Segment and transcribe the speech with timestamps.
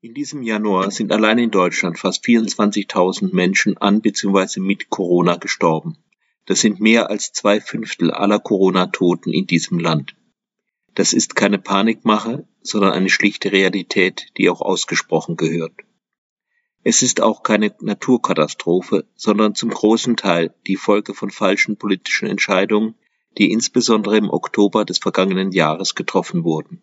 [0.00, 4.60] In diesem Januar sind allein in Deutschland fast 24.000 Menschen an bzw.
[4.60, 5.98] mit Corona gestorben.
[6.46, 10.14] Das sind mehr als zwei Fünftel aller Corona-Toten in diesem Land.
[10.94, 15.74] Das ist keine Panikmache, sondern eine schlichte Realität, die auch ausgesprochen gehört.
[16.84, 22.94] Es ist auch keine Naturkatastrophe, sondern zum großen Teil die Folge von falschen politischen Entscheidungen,
[23.36, 26.82] die insbesondere im Oktober des vergangenen Jahres getroffen wurden.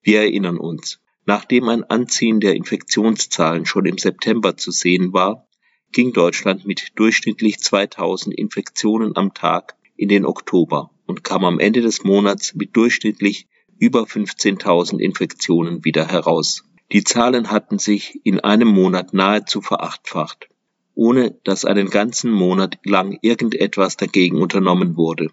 [0.00, 0.98] Wir erinnern uns,
[1.30, 5.46] nachdem ein Anziehen der Infektionszahlen schon im September zu sehen war,
[5.92, 11.82] ging Deutschland mit durchschnittlich 2000 Infektionen am Tag in den Oktober und kam am Ende
[11.82, 13.46] des Monats mit durchschnittlich
[13.78, 16.64] über 15.000 Infektionen wieder heraus.
[16.90, 20.48] Die Zahlen hatten sich in einem Monat nahezu verachtfacht,
[20.96, 25.30] ohne dass einen ganzen Monat lang irgendetwas dagegen unternommen wurde.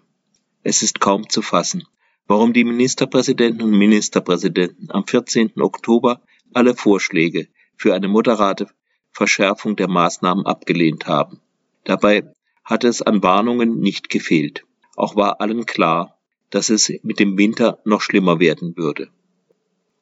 [0.62, 1.88] Es ist kaum zu fassen,
[2.28, 5.60] warum die Ministerpräsidenten und Ministerpräsidenten am 14.
[5.60, 6.20] Oktober
[6.52, 8.68] alle Vorschläge für eine moderate
[9.10, 11.40] Verschärfung der Maßnahmen abgelehnt haben.
[11.84, 12.30] Dabei
[12.64, 14.64] hatte es an Warnungen nicht gefehlt.
[14.94, 16.18] Auch war allen klar,
[16.50, 19.08] dass es mit dem Winter noch schlimmer werden würde.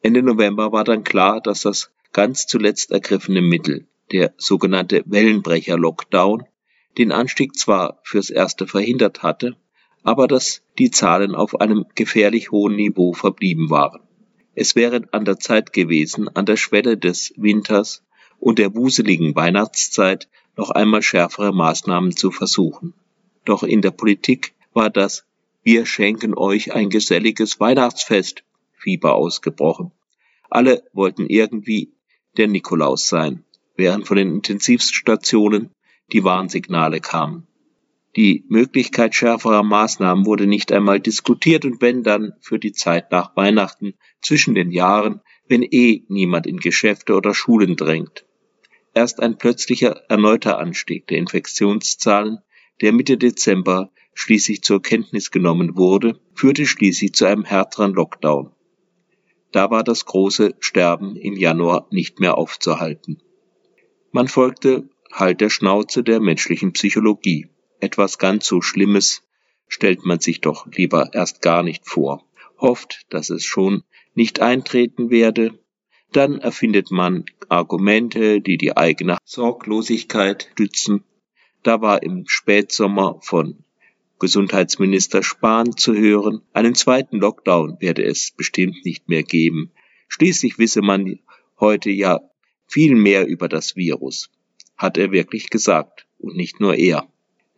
[0.03, 6.45] Ende November war dann klar, dass das ganz zuletzt ergriffene Mittel, der sogenannte Wellenbrecher-Lockdown,
[6.99, 9.57] den Anstieg zwar fürs Erste verhindert hatte,
[10.07, 14.01] aber dass die Zahlen auf einem gefährlich hohen Niveau verblieben waren.
[14.55, 18.05] Es wäre an der Zeit gewesen, an der Schwelle des Winters
[18.39, 22.95] und der wuseligen Weihnachtszeit noch einmal schärfere Maßnahmen zu versuchen.
[23.45, 25.27] Doch in der Politik war das
[25.65, 29.91] Wir schenken euch ein geselliges Weihnachtsfest Fieber ausgebrochen.
[30.49, 31.91] Alle wollten irgendwie
[32.37, 33.43] der Nikolaus sein,
[33.75, 35.71] während von den Intensivstationen
[36.13, 37.49] die Warnsignale kamen.
[38.17, 43.37] Die Möglichkeit schärferer Maßnahmen wurde nicht einmal diskutiert und wenn dann für die Zeit nach
[43.37, 43.93] Weihnachten
[44.23, 48.25] zwischen den Jahren, wenn eh niemand in Geschäfte oder Schulen drängt.
[48.95, 52.39] Erst ein plötzlicher erneuter Anstieg der Infektionszahlen,
[52.81, 58.51] der Mitte Dezember schließlich zur Kenntnis genommen wurde, führte schließlich zu einem härteren Lockdown.
[59.53, 63.19] Da war das große Sterben im Januar nicht mehr aufzuhalten.
[64.11, 67.51] Man folgte halt der Schnauze der menschlichen Psychologie
[67.81, 69.23] etwas ganz so Schlimmes
[69.69, 72.25] stellt man sich doch lieber erst gar nicht vor,
[72.59, 73.83] hofft, dass es schon
[74.15, 75.59] nicht eintreten werde,
[76.13, 81.05] dann erfindet man Argumente, die die eigene Sorglosigkeit stützen.
[81.63, 83.65] Da war im Spätsommer von
[84.19, 89.73] Gesundheitsminister Spahn zu hören, einen zweiten Lockdown werde es bestimmt nicht mehr geben.
[90.09, 91.19] Schließlich wisse man
[91.61, 92.21] heute ja
[92.67, 94.31] viel mehr über das Virus,
[94.77, 97.07] hat er wirklich gesagt, und nicht nur er.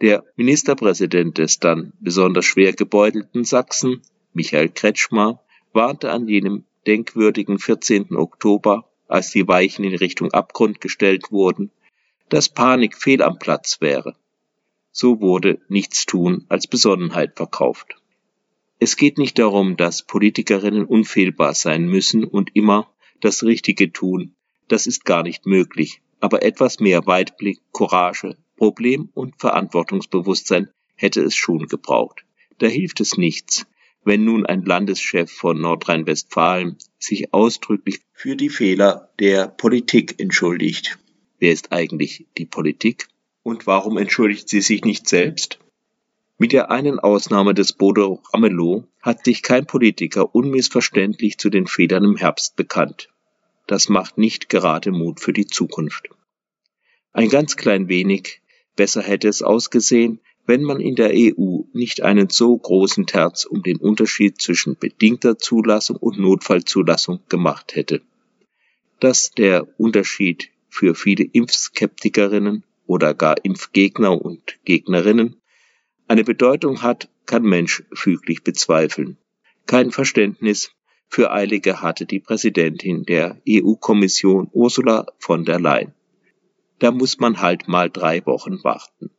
[0.01, 5.43] Der Ministerpräsident des dann besonders schwer gebeutelten Sachsen, Michael Kretschmer,
[5.73, 8.15] warnte an jenem denkwürdigen 14.
[8.15, 11.73] Oktober, als die Weichen in Richtung Abgrund gestellt wurden,
[12.29, 14.15] dass Panik fehl am Platz wäre.
[14.93, 17.97] So wurde Nichtstun als Besonnenheit verkauft.
[18.79, 22.89] Es geht nicht darum, dass Politikerinnen unfehlbar sein müssen und immer
[23.21, 24.37] das Richtige tun.
[24.69, 26.03] Das ist gar nicht möglich.
[26.21, 32.25] Aber etwas mehr Weitblick, Courage, Problem- und Verantwortungsbewusstsein hätte es schon gebraucht.
[32.59, 33.67] Da hilft es nichts,
[34.05, 40.99] wenn nun ein Landeschef von Nordrhein-Westfalen sich ausdrücklich für die Fehler der Politik entschuldigt.
[41.39, 43.07] Wer ist eigentlich die Politik?
[43.45, 45.61] Und warum entschuldigt sie sich nicht selbst?
[46.37, 52.05] Mit der einen Ausnahme des Bodo Ramelow hat sich kein Politiker unmissverständlich zu den Fehlern
[52.05, 53.09] im Herbst bekannt.
[53.69, 56.09] Das macht nicht gerade Mut für die Zukunft.
[57.13, 58.41] Ein ganz klein wenig
[58.79, 63.65] Besser hätte es ausgesehen, wenn man in der EU nicht einen so großen Terz um
[63.65, 68.03] den Unterschied zwischen bedingter Zulassung und Notfallzulassung gemacht hätte.
[69.01, 75.43] Dass der Unterschied für viele Impfskeptikerinnen oder gar Impfgegner und Gegnerinnen
[76.07, 79.17] eine Bedeutung hat, kann Mensch füglich bezweifeln.
[79.67, 80.71] Kein Verständnis
[81.09, 85.98] für Eilige hatte die Präsidentin der EU-Kommission Ursula von der Leyen
[86.79, 89.11] da muss man halt mal drei Wochen warten,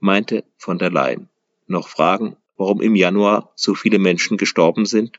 [0.00, 1.28] meinte von der Leyen.
[1.66, 5.18] Noch fragen, warum im Januar so viele Menschen gestorben sind?